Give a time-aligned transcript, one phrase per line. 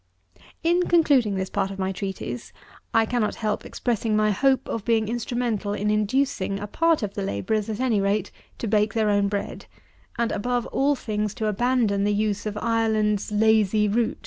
[0.65, 0.75] 99.
[0.81, 2.51] In concluding this part of my Treatise,
[2.91, 7.21] I cannot help expressing my hope of being instrumental in inducing a part of the
[7.21, 9.67] labourers, at any rate, to bake their own bread;
[10.17, 14.17] and, above all things, to abandon the use of "Ireland's lazy root."